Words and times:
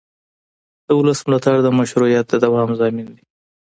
د 0.87 0.87
ولس 0.99 1.19
ملاتړ 1.27 1.57
د 1.63 1.69
مشروعیت 1.79 2.25
د 2.29 2.33
دوام 2.45 2.69
ضامن 2.79 3.07
دی 3.15 3.23